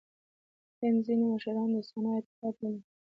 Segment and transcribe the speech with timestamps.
[0.79, 2.81] هند ځیني مشران دوستانه اتحاد ولري.